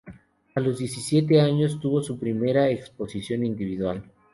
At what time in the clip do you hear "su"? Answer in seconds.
2.01-2.17